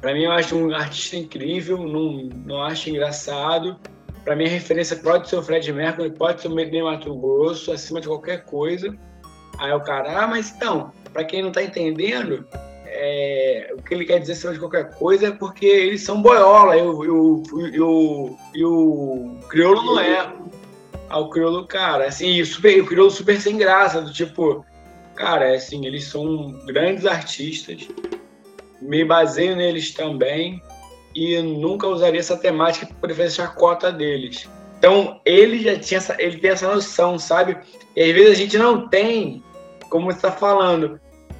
para 0.00 0.14
mim 0.14 0.24
eu 0.24 0.32
acho 0.32 0.56
um 0.56 0.74
artista 0.74 1.16
incrível, 1.16 1.78
não, 1.78 2.28
não 2.46 2.62
acho 2.62 2.88
engraçado. 2.88 3.78
Para 4.24 4.36
mim 4.36 4.44
a 4.44 4.48
referência 4.48 4.96
pode 4.96 5.28
ser 5.28 5.36
o 5.36 5.42
Fred 5.42 5.72
Mercury, 5.72 6.10
pode 6.10 6.40
ser 6.40 6.48
o 6.48 6.54
Ney 6.54 6.82
Mato 6.82 7.14
Grosso, 7.14 7.72
acima 7.72 8.00
de 8.00 8.08
qualquer 8.08 8.44
coisa. 8.44 8.94
Aí 9.60 9.72
o 9.72 9.80
cara, 9.80 10.24
ah, 10.24 10.26
mas 10.26 10.50
então, 10.56 10.90
para 11.12 11.22
quem 11.22 11.42
não 11.42 11.52
tá 11.52 11.62
entendendo, 11.62 12.46
é, 12.86 13.72
o 13.78 13.82
que 13.82 13.92
ele 13.92 14.06
quer 14.06 14.18
dizer 14.18 14.32
acima 14.32 14.54
de 14.54 14.58
qualquer 14.58 14.90
coisa 14.94 15.28
é 15.28 15.30
porque 15.30 15.66
eles 15.66 16.02
são 16.02 16.22
boiola 16.22 16.76
e 16.78 16.82
o, 16.82 17.42
o, 17.78 18.38
o, 18.64 19.38
crioulo 19.48 19.82
não 19.84 20.00
é 20.00 20.32
ao 21.10 21.28
crioulo, 21.28 21.66
cara, 21.66 22.06
assim, 22.06 22.42
super, 22.42 22.80
o 22.80 22.86
crioulo 22.86 23.10
super 23.10 23.38
sem 23.38 23.58
graça, 23.58 24.00
do 24.00 24.10
tipo, 24.10 24.64
cara, 25.14 25.54
assim, 25.54 25.84
eles 25.84 26.04
são 26.04 26.52
grandes 26.64 27.04
artistas, 27.04 27.86
me 28.80 29.04
baseio 29.04 29.56
neles 29.56 29.92
também 29.92 30.62
e 31.14 31.38
nunca 31.42 31.86
usaria 31.86 32.20
essa 32.20 32.36
temática 32.36 32.86
para 32.86 32.96
poder 32.96 33.14
fazer 33.14 33.30
chacota 33.30 33.92
deles. 33.92 34.48
Então, 34.78 35.20
ele 35.26 35.62
já 35.62 35.78
tinha 35.78 35.98
essa, 35.98 36.16
ele 36.18 36.38
tem 36.38 36.52
essa 36.52 36.72
noção, 36.72 37.18
sabe? 37.18 37.58
E 37.94 38.02
às 38.02 38.12
vezes 38.12 38.30
a 38.30 38.34
gente 38.34 38.56
não 38.56 38.88
tem, 38.88 39.42
como 39.90 40.06
você 40.06 40.16
está 40.16 40.32
falando, 40.32 40.98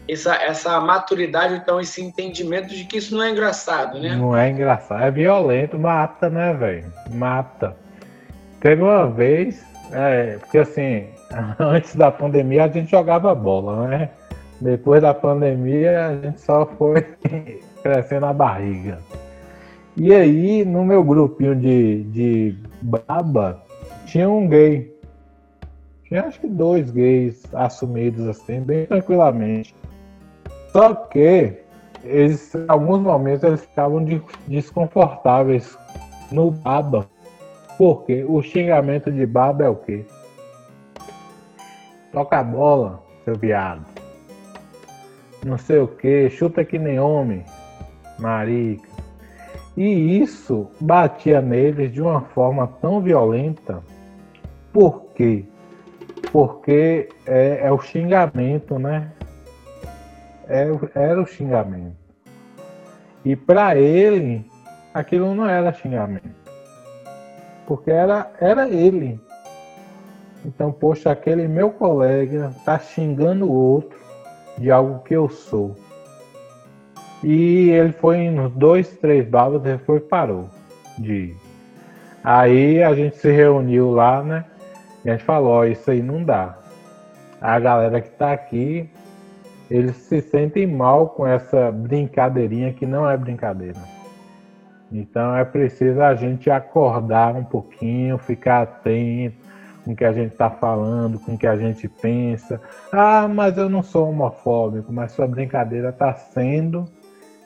essa, 0.08 0.34
essa 0.34 0.80
maturidade, 0.80 1.54
então, 1.54 1.80
esse 1.80 2.02
entendimento 2.02 2.68
de 2.68 2.84
que 2.84 2.98
isso 2.98 3.16
não 3.16 3.22
é 3.22 3.30
engraçado, 3.30 3.98
né? 3.98 4.16
Não 4.16 4.36
é 4.36 4.50
engraçado, 4.50 5.02
é 5.02 5.10
violento, 5.10 5.78
mata, 5.78 6.28
né, 6.28 6.52
velho? 6.52 6.92
Mata. 7.10 7.76
Teve 8.60 8.82
uma 8.82 9.06
vez, 9.06 9.64
é, 9.92 10.36
porque 10.38 10.58
assim, 10.58 11.06
antes 11.58 11.94
da 11.94 12.10
pandemia 12.10 12.64
a 12.64 12.68
gente 12.68 12.90
jogava 12.90 13.34
bola, 13.34 13.86
né? 13.86 14.10
Depois 14.60 15.00
da 15.00 15.14
pandemia 15.14 16.08
a 16.08 16.16
gente 16.16 16.40
só 16.40 16.66
foi 16.66 17.02
crescendo 17.82 18.26
a 18.26 18.32
barriga. 18.32 18.98
E 19.96 20.14
aí, 20.14 20.64
no 20.64 20.84
meu 20.84 21.02
grupinho 21.02 21.56
de, 21.56 22.04
de 22.04 22.54
baba, 22.82 23.62
tinha 24.06 24.28
um 24.28 24.48
gay. 24.48 24.94
Tinha 26.10 26.26
acho 26.26 26.40
que 26.40 26.46
dois 26.46 26.90
gays 26.90 27.42
assumidos 27.54 28.28
assim, 28.28 28.60
bem 28.60 28.84
tranquilamente. 28.84 29.74
Só 30.72 30.94
que 30.94 31.54
eles, 32.04 32.54
em 32.54 32.66
alguns 32.68 33.00
momentos 33.00 33.44
eles 33.44 33.62
ficavam 33.62 34.04
desconfortáveis 34.46 35.78
no 36.30 36.50
baba 36.50 37.08
porque 37.80 38.22
o 38.28 38.42
xingamento 38.42 39.10
de 39.10 39.24
baba 39.24 39.64
é 39.64 39.68
o 39.70 39.74
quê? 39.74 40.04
Toca 42.12 42.38
a 42.38 42.44
bola, 42.44 43.02
seu 43.24 43.38
viado. 43.38 43.86
Não 45.42 45.56
sei 45.56 45.78
o 45.78 45.88
que, 45.88 46.28
chuta 46.28 46.62
que 46.62 46.78
nem 46.78 47.00
homem, 47.00 47.42
marica. 48.18 48.86
E 49.78 50.20
isso 50.20 50.70
batia 50.78 51.40
neles 51.40 51.90
de 51.90 52.02
uma 52.02 52.20
forma 52.20 52.66
tão 52.82 53.00
violenta. 53.00 53.82
Por 54.74 55.06
quê? 55.14 55.46
Porque 56.32 57.08
é, 57.26 57.60
é 57.62 57.72
o 57.72 57.80
xingamento, 57.80 58.78
né? 58.78 59.10
É, 60.48 60.68
era 60.94 61.20
o 61.20 61.26
xingamento. 61.26 61.96
E 63.24 63.36
para 63.36 63.76
ele, 63.76 64.44
aquilo 64.94 65.34
não 65.34 65.46
era 65.48 65.72
xingamento 65.72 66.40
porque 67.70 67.88
era, 67.88 68.32
era 68.40 68.68
ele. 68.68 69.20
Então, 70.44 70.72
poxa, 70.72 71.12
aquele 71.12 71.46
meu 71.46 71.70
colega 71.70 72.50
tá 72.64 72.76
xingando 72.80 73.44
o 73.46 73.52
outro 73.52 73.96
de 74.58 74.72
algo 74.72 75.04
que 75.04 75.14
eu 75.14 75.28
sou. 75.28 75.76
E 77.22 77.70
ele 77.70 77.92
foi 77.92 78.28
nos 78.28 78.50
dois, 78.54 78.88
três 78.96 79.24
babas, 79.24 79.62
depois 79.62 80.02
parou 80.02 80.48
de 80.98 81.12
ir. 81.12 81.36
Aí 82.24 82.82
a 82.82 82.92
gente 82.92 83.18
se 83.18 83.30
reuniu 83.30 83.92
lá, 83.92 84.20
né? 84.20 84.44
E 85.04 85.10
a 85.10 85.12
gente 85.12 85.24
falou, 85.24 85.52
ó, 85.52 85.64
isso 85.64 85.90
aí 85.90 86.02
não 86.02 86.22
dá. 86.22 86.58
A 87.40 87.58
galera 87.58 88.00
que 88.00 88.10
tá 88.10 88.32
aqui, 88.32 88.88
eles 89.70 89.96
se 89.96 90.20
sentem 90.20 90.66
mal 90.66 91.10
com 91.10 91.26
essa 91.26 91.70
brincadeirinha 91.70 92.72
que 92.72 92.84
não 92.84 93.08
é 93.08 93.16
brincadeira. 93.16 93.80
Então 94.92 95.36
é 95.36 95.44
preciso 95.44 96.02
a 96.02 96.14
gente 96.14 96.50
acordar 96.50 97.34
um 97.34 97.44
pouquinho, 97.44 98.18
ficar 98.18 98.62
atento 98.62 99.36
com 99.84 99.92
o 99.92 99.96
que 99.96 100.04
a 100.04 100.12
gente 100.12 100.32
está 100.32 100.50
falando, 100.50 101.18
com 101.18 101.34
o 101.34 101.38
que 101.38 101.46
a 101.46 101.56
gente 101.56 101.88
pensa. 101.88 102.60
Ah, 102.92 103.28
mas 103.28 103.56
eu 103.56 103.68
não 103.68 103.82
sou 103.82 104.10
homofóbico, 104.10 104.92
mas 104.92 105.12
sua 105.12 105.26
brincadeira 105.26 105.90
está 105.90 106.12
sendo, 106.14 106.84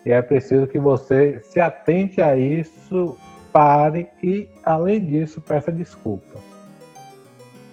e 0.04 0.10
é 0.10 0.20
preciso 0.20 0.66
que 0.66 0.78
você 0.78 1.40
se 1.42 1.60
atente 1.60 2.20
a 2.20 2.36
isso, 2.36 3.16
pare 3.52 4.08
e, 4.22 4.48
além 4.64 5.04
disso, 5.04 5.40
peça 5.40 5.70
desculpa. 5.70 6.53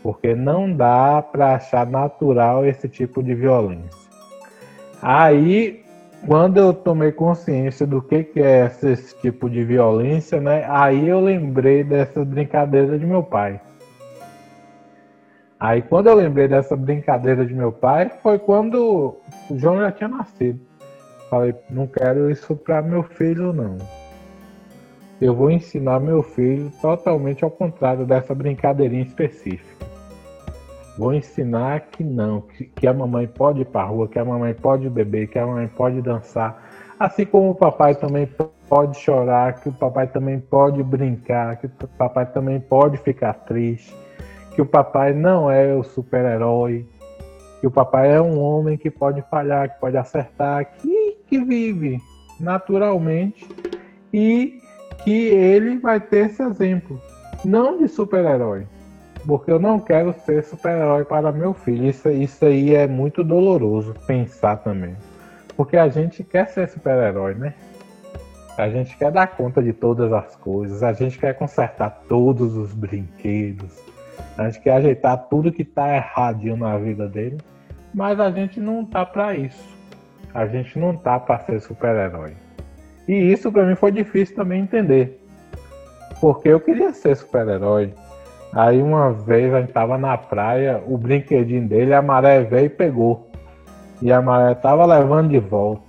Porque 0.01 0.33
não 0.33 0.71
dá 0.71 1.21
para 1.21 1.55
achar 1.55 1.85
natural 1.85 2.65
esse 2.65 2.89
tipo 2.89 3.21
de 3.21 3.35
violência. 3.35 4.09
Aí 5.01 5.81
quando 6.27 6.57
eu 6.57 6.73
tomei 6.73 7.11
consciência 7.11 7.85
do 7.85 8.01
que, 8.01 8.23
que 8.23 8.39
é 8.39 8.65
esse, 8.65 8.91
esse, 8.91 9.15
tipo 9.19 9.49
de 9.49 9.63
violência, 9.63 10.39
né? 10.39 10.65
Aí 10.69 11.07
eu 11.07 11.19
lembrei 11.19 11.83
dessa 11.83 12.23
brincadeira 12.23 12.97
de 12.97 13.05
meu 13.05 13.23
pai. 13.23 13.59
Aí 15.59 15.81
quando 15.81 16.07
eu 16.07 16.15
lembrei 16.15 16.47
dessa 16.47 16.75
brincadeira 16.75 17.45
de 17.45 17.53
meu 17.53 17.71
pai, 17.71 18.11
foi 18.21 18.39
quando 18.39 19.17
o 19.49 19.57
João 19.57 19.79
já 19.79 19.91
tinha 19.91 20.09
nascido. 20.09 20.59
Falei, 21.29 21.55
não 21.69 21.87
quero 21.87 22.29
isso 22.29 22.55
para 22.55 22.81
meu 22.81 23.03
filho 23.03 23.53
não. 23.53 23.77
Eu 25.21 25.35
vou 25.35 25.51
ensinar 25.51 25.99
meu 25.99 26.23
filho 26.23 26.71
totalmente 26.81 27.43
ao 27.43 27.51
contrário 27.51 28.07
dessa 28.07 28.33
brincadeirinha 28.33 29.03
específica. 29.03 29.85
Vou 30.97 31.13
ensinar 31.13 31.81
que 31.91 32.03
não, 32.03 32.41
que, 32.75 32.87
a 32.87 32.93
mamãe 32.93 33.27
pode 33.27 33.61
ir 33.61 33.65
para 33.65 33.85
rua, 33.85 34.07
que 34.07 34.17
a 34.17 34.25
mamãe 34.25 34.55
pode 34.55 34.89
beber, 34.89 35.27
que 35.27 35.37
a 35.37 35.45
mamãe 35.45 35.67
pode 35.67 36.01
dançar, 36.01 36.69
assim 36.99 37.23
como 37.23 37.51
o 37.51 37.55
papai 37.55 37.93
também 37.93 38.27
pode 38.67 38.97
chorar, 38.97 39.61
que 39.61 39.69
o 39.69 39.71
papai 39.71 40.07
também 40.07 40.39
pode 40.39 40.81
brincar, 40.81 41.55
que 41.57 41.67
o 41.67 41.69
papai 41.69 42.25
também 42.25 42.59
pode 42.59 42.97
ficar 42.97 43.33
triste, 43.33 43.95
que 44.55 44.61
o 44.61 44.65
papai 44.65 45.13
não 45.13 45.51
é 45.51 45.73
o 45.73 45.83
super-herói, 45.83 46.85
que 47.59 47.67
o 47.67 47.71
papai 47.71 48.11
é 48.11 48.19
um 48.19 48.39
homem 48.39 48.75
que 48.75 48.89
pode 48.89 49.21
falhar, 49.29 49.69
que 49.69 49.79
pode 49.79 49.97
acertar, 49.97 50.73
que, 50.77 51.17
que 51.27 51.39
vive 51.39 51.99
naturalmente 52.39 53.47
e 54.13 54.60
que 55.03 55.11
ele 55.11 55.77
vai 55.77 55.99
ter 55.99 56.27
esse 56.27 56.41
exemplo, 56.41 57.01
não 57.43 57.77
de 57.77 57.87
super-herói, 57.87 58.67
porque 59.25 59.51
eu 59.51 59.59
não 59.59 59.79
quero 59.79 60.13
ser 60.25 60.43
super-herói 60.43 61.05
para 61.05 61.31
meu 61.31 61.53
filho. 61.53 61.85
Isso, 61.87 62.09
isso 62.09 62.45
aí 62.45 62.75
é 62.75 62.87
muito 62.87 63.23
doloroso 63.23 63.95
pensar 64.07 64.57
também. 64.57 64.95
Porque 65.55 65.77
a 65.77 65.87
gente 65.89 66.23
quer 66.23 66.47
ser 66.47 66.69
super-herói, 66.69 67.35
né? 67.35 67.53
A 68.57 68.69
gente 68.69 68.95
quer 68.97 69.11
dar 69.11 69.27
conta 69.27 69.61
de 69.61 69.73
todas 69.73 70.11
as 70.11 70.35
coisas, 70.35 70.83
a 70.83 70.93
gente 70.93 71.17
quer 71.17 71.33
consertar 71.33 72.03
todos 72.07 72.55
os 72.55 72.73
brinquedos, 72.73 73.79
a 74.37 74.45
gente 74.45 74.61
quer 74.61 74.73
ajeitar 74.73 75.17
tudo 75.29 75.51
que 75.51 75.61
está 75.61 75.95
erradinho 75.95 76.57
na 76.57 76.77
vida 76.77 77.07
dele, 77.07 77.37
mas 77.93 78.19
a 78.19 78.29
gente 78.29 78.59
não 78.59 78.85
tá 78.85 79.05
para 79.05 79.35
isso. 79.35 79.71
A 80.33 80.45
gente 80.45 80.79
não 80.79 80.95
tá 80.95 81.19
para 81.19 81.39
ser 81.39 81.59
super-herói. 81.59 82.33
E 83.11 83.33
isso 83.33 83.51
para 83.51 83.65
mim 83.65 83.75
foi 83.75 83.91
difícil 83.91 84.37
também 84.37 84.61
entender. 84.61 85.21
Porque 86.21 86.47
eu 86.47 86.61
queria 86.61 86.93
ser 86.93 87.17
super-herói. 87.17 87.93
Aí 88.53 88.81
uma 88.81 89.11
vez 89.11 89.53
a 89.53 89.59
gente 89.59 89.73
tava 89.73 89.97
na 89.97 90.17
praia, 90.17 90.81
o 90.87 90.97
brinquedinho 90.97 91.67
dele, 91.67 91.93
a 91.93 92.01
maré 92.01 92.41
veio 92.45 92.67
e 92.67 92.69
pegou. 92.69 93.27
E 94.01 94.13
a 94.13 94.21
maré 94.21 94.55
tava 94.55 94.85
levando 94.85 95.27
de 95.27 95.39
volta. 95.39 95.81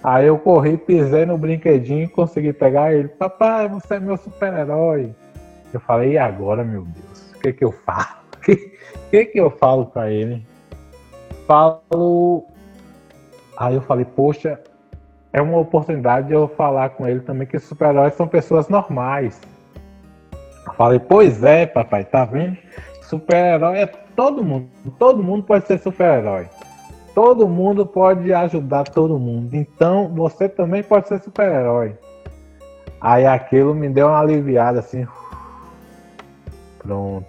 Aí 0.00 0.28
eu 0.28 0.38
corri, 0.38 0.76
pisei 0.76 1.26
no 1.26 1.36
brinquedinho 1.36 2.04
e 2.04 2.08
consegui 2.08 2.52
pegar 2.52 2.94
ele. 2.94 3.08
Papai, 3.08 3.68
você 3.68 3.94
é 3.94 4.00
meu 4.00 4.16
super-herói. 4.16 5.12
Eu 5.74 5.80
falei, 5.80 6.12
e 6.12 6.18
agora, 6.18 6.62
meu 6.62 6.82
Deus? 6.82 7.32
O 7.34 7.40
que 7.40 7.52
que 7.52 7.64
eu 7.64 7.72
faço? 7.72 8.20
O 8.46 9.10
que, 9.10 9.24
que 9.24 9.32
que 9.32 9.40
eu 9.40 9.50
falo 9.50 9.86
para 9.86 10.08
ele? 10.08 10.46
Falo. 11.48 12.44
Aí 13.56 13.74
eu 13.74 13.82
falei, 13.82 14.04
poxa, 14.04 14.60
é 15.32 15.40
uma 15.40 15.58
oportunidade 15.58 16.28
de 16.28 16.34
eu 16.34 16.48
falar 16.48 16.90
com 16.90 17.06
ele 17.06 17.20
também 17.20 17.46
que 17.46 17.58
super-heróis 17.58 18.14
são 18.14 18.26
pessoas 18.26 18.68
normais. 18.68 19.40
Eu 20.66 20.72
falei, 20.74 20.98
pois 20.98 21.44
é, 21.44 21.66
papai, 21.66 22.04
tá 22.04 22.24
vendo? 22.24 22.56
Super-herói 23.02 23.78
é 23.78 23.86
todo 23.86 24.42
mundo. 24.42 24.68
Todo 24.98 25.22
mundo 25.22 25.44
pode 25.44 25.66
ser 25.66 25.78
super-herói. 25.78 26.48
Todo 27.14 27.48
mundo 27.48 27.86
pode 27.86 28.32
ajudar 28.32 28.84
todo 28.84 29.18
mundo. 29.18 29.54
Então 29.54 30.08
você 30.08 30.48
também 30.48 30.82
pode 30.82 31.08
ser 31.08 31.20
super-herói. 31.20 31.96
Aí 33.00 33.26
aquilo 33.26 33.74
me 33.74 33.88
deu 33.88 34.08
uma 34.08 34.20
aliviada 34.20 34.80
assim. 34.80 35.06
Pronto. 36.78 37.26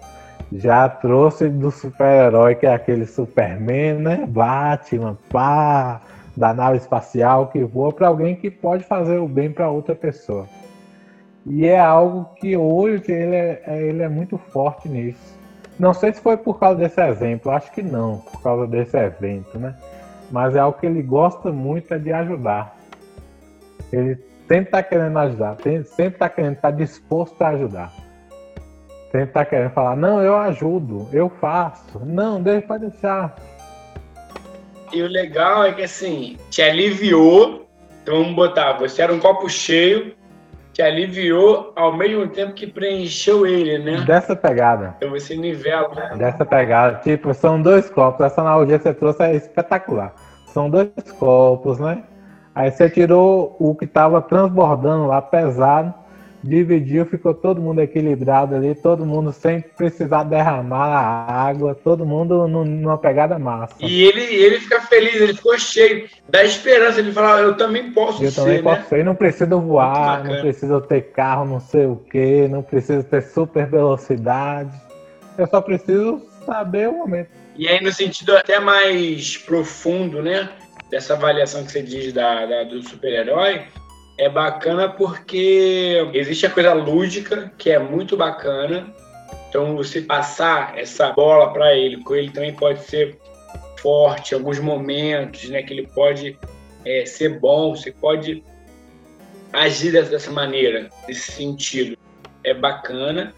Já 0.52 0.88
trouxe 0.88 1.48
do 1.48 1.70
super-herói, 1.70 2.56
que 2.56 2.66
é 2.66 2.74
aquele 2.74 3.06
Superman, 3.06 3.94
né? 3.94 4.26
Batman, 4.26 5.16
pá 5.30 6.00
da 6.36 6.54
nave 6.54 6.78
espacial 6.78 7.48
que 7.48 7.62
voa 7.64 7.92
para 7.92 8.08
alguém 8.08 8.34
que 8.34 8.50
pode 8.50 8.84
fazer 8.84 9.18
o 9.18 9.28
bem 9.28 9.50
para 9.52 9.70
outra 9.70 9.94
pessoa. 9.94 10.46
E 11.44 11.66
é 11.66 11.78
algo 11.78 12.30
que 12.36 12.56
hoje 12.56 13.10
ele 13.10 13.34
é, 13.34 13.62
é, 13.66 13.82
ele 13.82 14.02
é 14.02 14.08
muito 14.08 14.38
forte 14.38 14.88
nisso. 14.88 15.38
Não 15.78 15.92
sei 15.92 16.12
se 16.12 16.20
foi 16.20 16.36
por 16.36 16.58
causa 16.58 16.78
desse 16.78 17.00
exemplo, 17.00 17.50
acho 17.50 17.72
que 17.72 17.82
não, 17.82 18.18
por 18.18 18.42
causa 18.42 18.66
desse 18.66 18.96
evento, 18.96 19.58
né? 19.58 19.74
Mas 20.30 20.54
é 20.54 20.60
algo 20.60 20.78
que 20.78 20.86
ele 20.86 21.02
gosta 21.02 21.50
muito 21.50 21.92
é 21.92 21.98
de 21.98 22.12
ajudar. 22.12 22.76
Ele 23.92 24.16
sempre 24.46 24.64
está 24.64 24.82
querendo 24.82 25.18
ajudar, 25.18 25.56
sempre 25.56 26.06
está 26.06 26.28
querendo 26.28 26.54
estar 26.54 26.70
tá 26.70 26.76
disposto 26.76 27.42
a 27.42 27.48
ajudar. 27.48 27.92
Sempre 29.10 29.28
está 29.28 29.44
querendo 29.44 29.70
falar, 29.72 29.96
não, 29.96 30.22
eu 30.22 30.36
ajudo, 30.36 31.08
eu 31.12 31.28
faço. 31.28 31.98
Não, 32.04 32.40
deixa 32.40 32.66
para 32.66 32.78
deixar. 32.78 33.36
E 34.92 35.02
o 35.02 35.08
legal 35.08 35.64
é 35.64 35.72
que 35.72 35.82
assim, 35.82 36.36
te 36.50 36.62
aliviou. 36.62 37.66
Então 38.02 38.18
vamos 38.18 38.34
botar, 38.34 38.74
você 38.74 39.02
era 39.02 39.12
um 39.12 39.20
copo 39.20 39.48
cheio, 39.48 40.14
te 40.72 40.82
aliviou 40.82 41.72
ao 41.76 41.96
mesmo 41.96 42.26
tempo 42.28 42.52
que 42.52 42.66
preencheu 42.66 43.46
ele, 43.46 43.78
né? 43.78 44.00
Dessa 44.04 44.34
pegada. 44.34 44.94
Então 44.96 45.10
você 45.10 45.36
nivela. 45.36 46.16
Dessa 46.16 46.44
pegada. 46.44 46.98
Tipo, 46.98 47.32
são 47.32 47.60
dois 47.60 47.88
copos. 47.90 48.26
Essa 48.26 48.40
analogia 48.40 48.78
que 48.78 48.84
você 48.84 48.94
trouxe 48.94 49.22
é 49.22 49.36
espetacular. 49.36 50.14
São 50.46 50.68
dois 50.68 50.90
copos, 51.18 51.78
né? 51.78 52.02
Aí 52.54 52.70
você 52.70 52.90
tirou 52.90 53.56
o 53.58 53.74
que 53.74 53.84
estava 53.84 54.20
transbordando 54.20 55.06
lá, 55.06 55.22
pesado, 55.22 55.94
dividiu, 56.42 57.06
ficou 57.06 57.32
todo 57.32 57.60
mundo 57.60 57.80
equilibrado 57.80 58.54
ali, 58.54 58.74
todo 58.74 59.06
mundo 59.06 59.32
sem 59.32 59.60
precisar 59.60 60.24
derramar 60.24 60.88
a 60.88 61.48
água, 61.48 61.74
todo 61.74 62.04
mundo 62.04 62.48
numa 62.48 62.98
pegada 62.98 63.38
massa. 63.38 63.74
E 63.80 64.02
ele, 64.02 64.22
ele 64.22 64.58
fica 64.60 64.80
feliz, 64.82 65.14
ele 65.14 65.34
ficou 65.34 65.58
cheio 65.58 66.08
da 66.28 66.44
esperança, 66.44 67.00
ele 67.00 67.12
fala, 67.12 67.40
eu 67.40 67.56
também 67.56 67.92
posso 67.92 68.22
eu 68.22 68.30
ser, 68.30 68.40
também 68.40 68.56
né? 68.56 68.62
posso 68.62 68.88
ser, 68.88 69.04
não 69.04 69.14
preciso 69.14 69.60
voar, 69.60 70.24
não 70.24 70.40
preciso 70.40 70.80
ter 70.80 71.02
carro, 71.12 71.44
não 71.44 71.60
sei 71.60 71.86
o 71.86 71.96
que, 71.96 72.48
não 72.48 72.62
preciso 72.62 73.04
ter 73.04 73.22
super 73.22 73.66
velocidade, 73.66 74.72
eu 75.38 75.46
só 75.46 75.60
preciso 75.60 76.20
saber 76.44 76.88
o 76.88 76.98
momento. 76.98 77.30
E 77.56 77.68
aí 77.68 77.82
no 77.82 77.92
sentido 77.92 78.36
até 78.36 78.58
mais 78.58 79.36
profundo, 79.36 80.22
né, 80.22 80.48
dessa 80.90 81.14
avaliação 81.14 81.64
que 81.64 81.72
você 81.72 81.82
diz 81.82 82.12
da, 82.12 82.46
da 82.46 82.64
do 82.64 82.82
super-herói, 82.82 83.62
é 84.18 84.28
bacana 84.28 84.88
porque 84.88 86.10
existe 86.12 86.46
a 86.46 86.50
coisa 86.50 86.72
lúdica, 86.72 87.52
que 87.56 87.70
é 87.70 87.78
muito 87.78 88.16
bacana. 88.16 88.92
Então, 89.48 89.76
você 89.76 90.00
passar 90.00 90.78
essa 90.78 91.10
bola 91.10 91.52
para 91.52 91.74
ele, 91.74 92.02
com 92.02 92.14
ele 92.14 92.30
também 92.30 92.54
pode 92.54 92.82
ser 92.84 93.18
forte 93.78 94.34
alguns 94.34 94.58
momentos, 94.58 95.48
né? 95.48 95.62
Que 95.62 95.74
ele 95.74 95.86
pode 95.88 96.38
é, 96.84 97.04
ser 97.04 97.40
bom, 97.40 97.74
você 97.74 97.90
pode 97.90 98.42
agir 99.52 99.92
dessa 99.92 100.30
maneira, 100.30 100.88
nesse 101.06 101.32
sentido. 101.32 101.98
É 102.44 102.54
bacana. 102.54 103.34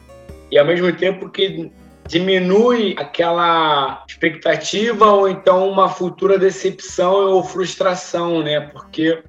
E 0.50 0.58
ao 0.58 0.64
mesmo 0.64 0.92
tempo 0.92 1.30
que 1.30 1.70
diminui 2.06 2.94
aquela 2.98 4.04
expectativa 4.08 5.06
ou 5.06 5.28
então 5.28 5.68
uma 5.68 5.88
futura 5.88 6.38
decepção 6.38 7.32
ou 7.32 7.42
frustração, 7.42 8.42
né? 8.42 8.60
Porque 8.60 9.22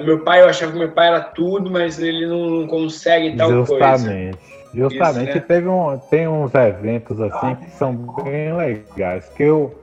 meu 0.00 0.20
pai, 0.20 0.40
eu 0.40 0.48
achava 0.48 0.72
que 0.72 0.78
meu 0.78 0.90
pai 0.90 1.08
era 1.08 1.20
tudo, 1.20 1.70
mas 1.70 1.98
ele 1.98 2.26
não 2.26 2.66
consegue 2.66 3.36
tal 3.36 3.50
Justamente. 3.50 3.68
coisa. 3.68 3.98
Justamente. 3.98 4.52
Justamente. 4.74 5.28
Isso, 5.28 5.38
né? 5.38 5.44
teve 5.46 5.68
um, 5.68 5.98
tem 6.10 6.26
uns 6.26 6.54
eventos 6.54 7.20
assim 7.20 7.54
que 7.56 7.70
são 7.72 7.94
bem 7.94 8.56
legais. 8.56 9.28
Que 9.36 9.42
eu. 9.42 9.78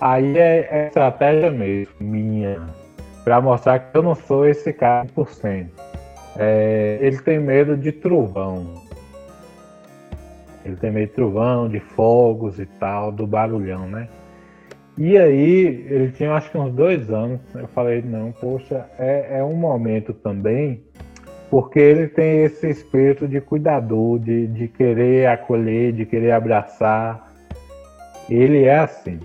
Aí 0.00 0.36
é, 0.36 0.68
é 0.70 0.86
estratégia 0.88 1.50
mesmo, 1.50 1.94
minha. 2.00 2.60
Pra 3.22 3.40
mostrar 3.40 3.78
que 3.78 3.96
eu 3.96 4.02
não 4.02 4.14
sou 4.14 4.46
esse 4.46 4.72
cara 4.72 5.06
100%. 5.16 5.68
É, 6.36 6.98
ele 7.00 7.18
tem 7.18 7.38
medo 7.38 7.76
de 7.76 7.92
trovão. 7.92 8.82
Ele 10.64 10.76
tem 10.76 10.90
medo 10.90 11.08
de 11.08 11.14
trovão, 11.14 11.68
de 11.68 11.78
fogos 11.78 12.58
e 12.58 12.66
tal, 12.66 13.12
do 13.12 13.26
barulhão, 13.26 13.86
né? 13.86 14.08
E 14.96 15.18
aí, 15.18 15.86
ele 15.90 16.12
tinha 16.12 16.32
acho 16.32 16.50
que 16.50 16.58
uns 16.58 16.72
dois 16.72 17.10
anos. 17.10 17.40
Eu 17.54 17.66
falei, 17.68 18.00
não, 18.02 18.30
poxa, 18.32 18.86
é, 18.98 19.38
é 19.38 19.44
um 19.44 19.54
momento 19.54 20.12
também, 20.12 20.82
porque 21.50 21.80
ele 21.80 22.06
tem 22.06 22.44
esse 22.44 22.68
espírito 22.70 23.26
de 23.26 23.40
cuidador, 23.40 24.20
de, 24.20 24.46
de 24.46 24.68
querer 24.68 25.26
acolher, 25.26 25.92
de 25.92 26.06
querer 26.06 26.30
abraçar. 26.30 27.32
Ele 28.30 28.64
é 28.64 28.78
assim. 28.78 29.18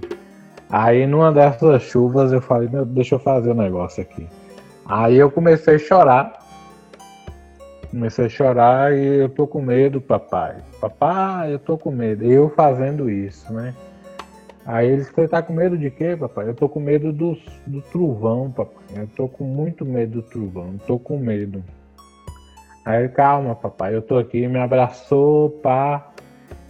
Aí, 0.69 1.05
numa 1.05 1.31
dessas 1.31 1.83
chuvas, 1.83 2.33
eu 2.33 2.41
falei, 2.41 2.69
deixa 2.87 3.15
eu 3.15 3.19
fazer 3.19 3.51
um 3.51 3.55
negócio 3.55 4.01
aqui. 4.01 4.27
Aí 4.85 5.17
eu 5.17 5.29
comecei 5.29 5.75
a 5.75 5.79
chorar. 5.79 6.39
Comecei 7.91 8.25
a 8.25 8.29
chorar 8.29 8.93
e 8.95 9.21
eu 9.21 9.29
tô 9.29 9.45
com 9.47 9.61
medo, 9.61 10.01
papai. 10.01 10.57
Papai, 10.81 11.53
eu 11.53 11.59
tô 11.59 11.77
com 11.77 11.91
medo. 11.91 12.23
Eu 12.23 12.49
fazendo 12.49 13.09
isso, 13.09 13.51
né? 13.53 13.73
Aí 14.71 14.87
ele 14.87 15.03
você 15.03 15.27
tá 15.27 15.41
com 15.41 15.51
medo 15.51 15.75
de 15.75 15.89
quê, 15.89 16.15
papai? 16.15 16.47
Eu 16.47 16.53
tô 16.53 16.69
com 16.69 16.79
medo 16.79 17.11
do, 17.11 17.35
do 17.65 17.81
trovão, 17.81 18.51
papai. 18.51 19.01
Eu 19.01 19.07
tô 19.07 19.27
com 19.27 19.43
muito 19.43 19.83
medo 19.83 20.21
do 20.21 20.21
trovão. 20.21 20.77
tô 20.85 20.99
com 20.99 21.17
medo. 21.17 21.63
Aí 22.85 23.09
calma, 23.09 23.55
papai. 23.55 23.95
Eu 23.95 24.03
tô 24.03 24.19
aqui, 24.19 24.47
me 24.47 24.59
abraçou, 24.59 25.49
pá. 25.49 26.11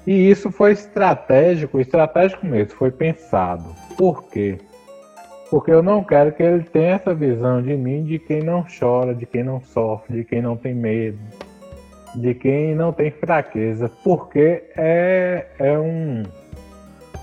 E 0.07 0.29
isso 0.29 0.49
foi 0.49 0.71
estratégico, 0.71 1.77
estratégico 1.77 2.45
mesmo, 2.45 2.71
foi 2.71 2.89
pensado. 2.89 3.75
Por 3.97 4.29
quê? 4.29 4.57
Porque 5.49 5.69
eu 5.69 5.83
não 5.83 6.01
quero 6.01 6.31
que 6.31 6.41
ele 6.41 6.63
tenha 6.63 6.95
essa 6.95 7.13
visão 7.13 7.61
de 7.61 7.75
mim 7.75 8.05
de 8.05 8.17
quem 8.17 8.41
não 8.41 8.65
chora, 8.79 9.13
de 9.13 9.25
quem 9.25 9.43
não 9.43 9.59
sofre, 9.59 10.19
de 10.19 10.23
quem 10.23 10.41
não 10.41 10.55
tem 10.55 10.73
medo, 10.73 11.19
de 12.15 12.33
quem 12.33 12.73
não 12.73 12.93
tem 12.93 13.11
fraqueza. 13.11 13.91
Porque 14.05 14.63
é, 14.77 15.47
é 15.59 15.77
um 15.77 16.23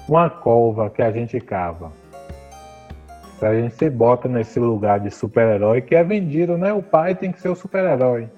uma 0.08 0.30
cova 0.30 0.88
que 0.90 1.02
a 1.02 1.10
gente 1.10 1.40
cava. 1.40 1.92
A 3.42 3.54
gente 3.54 3.74
se 3.74 3.90
bota 3.90 4.28
nesse 4.28 4.58
lugar 4.58 5.00
de 5.00 5.10
super-herói 5.10 5.82
que 5.82 5.94
é 5.94 6.02
vendido, 6.02 6.56
né? 6.56 6.72
O 6.72 6.82
pai 6.82 7.14
tem 7.14 7.30
que 7.30 7.40
ser 7.40 7.48
o 7.48 7.54
super-herói. 7.54 8.28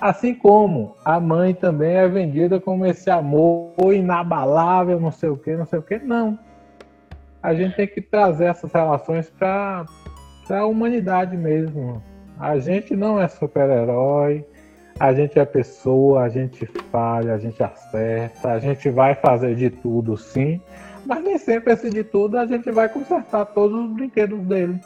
Assim 0.00 0.34
como 0.34 0.96
a 1.04 1.20
mãe 1.20 1.54
também 1.54 1.94
é 1.94 2.08
vendida 2.08 2.58
como 2.58 2.84
esse 2.84 3.08
amor 3.08 3.72
inabalável, 3.92 4.98
não 4.98 5.12
sei 5.12 5.28
o 5.28 5.36
que, 5.36 5.54
não 5.54 5.64
sei 5.64 5.78
o 5.78 5.82
que. 5.82 5.98
Não. 5.98 6.36
A 7.40 7.54
gente 7.54 7.76
tem 7.76 7.86
que 7.86 8.00
trazer 8.00 8.46
essas 8.46 8.72
relações 8.72 9.30
para 9.30 9.86
a 10.50 10.66
humanidade 10.66 11.36
mesmo. 11.36 12.02
A 12.38 12.58
gente 12.58 12.96
não 12.96 13.20
é 13.20 13.28
super-herói, 13.28 14.44
a 14.98 15.12
gente 15.12 15.38
é 15.38 15.44
pessoa, 15.44 16.22
a 16.22 16.28
gente 16.28 16.66
falha, 16.90 17.34
a 17.34 17.38
gente 17.38 17.62
acerta, 17.62 18.50
a 18.50 18.58
gente 18.58 18.90
vai 18.90 19.14
fazer 19.14 19.54
de 19.54 19.70
tudo 19.70 20.16
sim, 20.16 20.60
mas 21.04 21.22
nem 21.22 21.38
sempre, 21.38 21.72
esse 21.72 21.90
de 21.90 22.04
tudo, 22.04 22.38
a 22.38 22.46
gente 22.46 22.70
vai 22.70 22.88
consertar 22.88 23.46
todos 23.46 23.78
os 23.78 23.92
brinquedos 23.92 24.40
dele. 24.40 24.80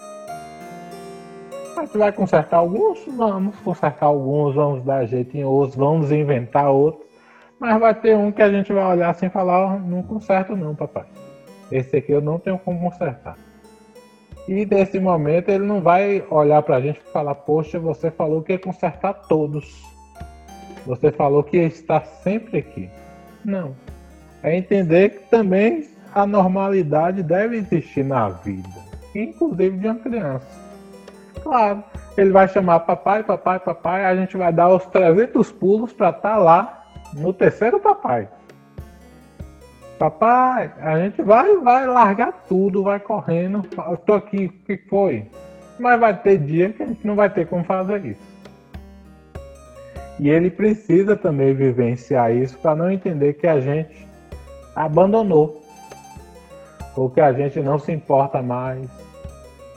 A 1.76 1.84
gente 1.84 1.98
vai 1.98 2.10
consertar 2.10 2.56
alguns? 2.56 3.04
Vamos 3.06 3.54
consertar 3.56 4.06
alguns, 4.06 4.54
vamos 4.54 4.84
dar 4.84 5.04
jeito 5.06 5.36
em 5.36 5.44
outros, 5.44 5.76
vamos 5.76 6.10
inventar 6.10 6.70
outros. 6.70 7.06
Mas 7.58 7.78
vai 7.78 7.94
ter 7.94 8.16
um 8.16 8.32
que 8.32 8.42
a 8.42 8.50
gente 8.50 8.72
vai 8.72 8.84
olhar 8.84 9.10
assim 9.10 9.26
e 9.26 9.30
falar, 9.30 9.78
não 9.80 10.02
conserto 10.02 10.56
não, 10.56 10.74
papai. 10.74 11.04
Esse 11.70 11.96
aqui 11.96 12.12
eu 12.12 12.20
não 12.20 12.38
tenho 12.38 12.58
como 12.58 12.80
consertar. 12.80 13.36
E 14.48 14.64
nesse 14.64 15.00
momento 15.00 15.48
ele 15.48 15.64
não 15.64 15.80
vai 15.80 16.24
olhar 16.30 16.62
pra 16.62 16.80
gente 16.80 16.98
e 16.98 17.12
falar, 17.12 17.34
poxa, 17.34 17.78
você 17.78 18.10
falou 18.10 18.42
que 18.42 18.52
ia 18.52 18.58
consertar 18.58 19.12
todos. 19.26 19.82
Você 20.86 21.10
falou 21.10 21.42
que 21.42 21.56
ia 21.56 21.64
estar 21.64 22.04
sempre 22.06 22.58
aqui. 22.58 22.88
Não. 23.44 23.74
É 24.42 24.56
entender 24.56 25.10
que 25.10 25.30
também 25.30 25.88
a 26.16 26.26
normalidade 26.26 27.22
deve 27.22 27.58
existir 27.58 28.02
na 28.02 28.30
vida, 28.30 28.66
inclusive 29.14 29.76
de 29.76 29.86
uma 29.86 29.96
criança. 29.96 30.46
Claro, 31.42 31.84
ele 32.16 32.30
vai 32.30 32.48
chamar 32.48 32.80
papai, 32.80 33.22
papai, 33.22 33.58
papai, 33.58 34.06
a 34.06 34.16
gente 34.16 34.34
vai 34.34 34.50
dar 34.50 34.70
os 34.70 34.86
300 34.86 35.52
pulos 35.52 35.92
para 35.92 36.08
estar 36.08 36.22
tá 36.30 36.36
lá 36.38 36.86
no 37.12 37.34
terceiro 37.34 37.78
papai. 37.78 38.30
Papai, 39.98 40.72
a 40.80 40.98
gente 41.00 41.20
vai, 41.20 41.54
vai 41.58 41.86
largar 41.86 42.32
tudo, 42.48 42.82
vai 42.82 42.98
correndo. 42.98 43.62
Eu 43.76 43.98
tô 43.98 44.14
aqui, 44.14 44.46
o 44.46 44.64
que 44.64 44.78
foi? 44.88 45.26
Mas 45.78 46.00
vai 46.00 46.16
ter 46.16 46.38
dia 46.38 46.70
que 46.70 46.82
a 46.82 46.86
gente 46.86 47.06
não 47.06 47.14
vai 47.14 47.28
ter 47.28 47.46
como 47.46 47.62
fazer 47.62 48.02
isso. 48.06 48.36
E 50.18 50.30
ele 50.30 50.48
precisa 50.48 51.14
também 51.14 51.52
vivenciar 51.52 52.34
isso 52.34 52.56
para 52.56 52.74
não 52.74 52.90
entender 52.90 53.34
que 53.34 53.46
a 53.46 53.60
gente 53.60 54.08
abandonou. 54.74 55.65
Ou 56.96 57.10
que 57.10 57.20
a 57.20 57.32
gente 57.32 57.60
não 57.60 57.78
se 57.78 57.92
importa 57.92 58.42
mais. 58.42 58.88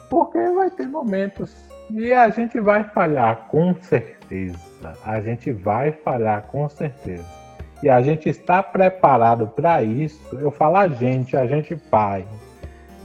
Porque 0.09 0.39
vai 0.51 0.69
ter 0.71 0.87
momentos. 0.87 1.55
E 1.91 2.13
a 2.13 2.29
gente 2.29 2.59
vai 2.59 2.83
falhar, 2.83 3.47
com 3.49 3.75
certeza. 3.81 4.57
A 5.05 5.19
gente 5.19 5.51
vai 5.51 5.91
falhar, 5.91 6.43
com 6.43 6.69
certeza 6.69 7.39
e 7.81 7.89
a 7.89 8.01
gente 8.01 8.27
está 8.27 8.61
preparado 8.61 9.47
para 9.47 9.81
isso, 9.81 10.37
eu 10.37 10.51
falo 10.51 10.77
a 10.77 10.87
gente, 10.87 11.37
a 11.37 11.47
gente 11.47 11.75
pai, 11.75 12.25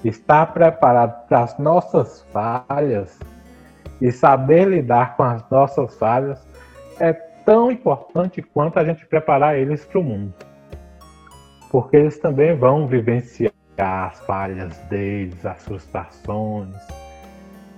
está 0.04 0.44
preparado 0.44 1.26
para 1.28 1.42
as 1.42 1.58
nossas 1.58 2.22
falhas 2.32 3.18
e 4.00 4.10
saber 4.10 4.66
lidar 4.66 5.16
com 5.16 5.22
as 5.22 5.48
nossas 5.48 5.96
falhas 5.96 6.46
é 6.98 7.12
tão 7.12 7.70
importante 7.70 8.42
quanto 8.42 8.78
a 8.78 8.84
gente 8.84 9.06
preparar 9.06 9.56
eles 9.56 9.84
para 9.84 10.00
o 10.00 10.02
mundo. 10.02 10.34
Porque 11.70 11.96
eles 11.96 12.18
também 12.18 12.56
vão 12.56 12.86
vivenciar 12.86 13.52
as 13.82 14.20
falhas 14.20 14.76
deles, 14.90 15.44
as 15.44 15.64
frustrações. 15.64 16.74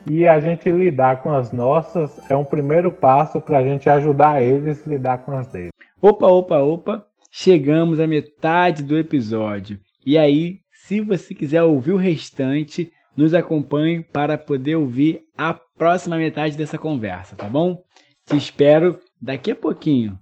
E 0.08 0.26
a 0.26 0.38
gente 0.38 0.70
lidar 0.70 1.22
com 1.22 1.32
as 1.32 1.50
nossas 1.50 2.18
é 2.30 2.36
um 2.36 2.44
primeiro 2.44 2.92
passo 2.92 3.40
para 3.40 3.58
a 3.58 3.62
gente 3.62 3.88
ajudar 3.88 4.40
eles 4.40 4.86
a 4.86 4.90
lidar 4.90 5.18
com 5.18 5.32
as 5.32 5.48
deles. 5.48 5.72
Opa, 6.00 6.26
opa, 6.26 6.58
opa, 6.58 7.06
chegamos 7.30 7.98
à 7.98 8.06
metade 8.06 8.82
do 8.82 8.96
episódio. 8.96 9.80
E 10.04 10.16
aí, 10.16 10.60
se 10.70 11.00
você 11.00 11.34
quiser 11.34 11.64
ouvir 11.64 11.92
o 11.92 11.96
restante, 11.96 12.92
nos 13.16 13.34
acompanhe 13.34 14.04
para 14.04 14.38
poder 14.38 14.76
ouvir 14.76 15.22
a 15.36 15.52
próxima 15.52 16.16
metade 16.16 16.56
dessa 16.56 16.78
conversa, 16.78 17.34
tá 17.34 17.48
bom? 17.48 17.82
Te 18.24 18.36
espero 18.36 19.00
daqui 19.20 19.50
a 19.50 19.56
pouquinho. 19.56 20.18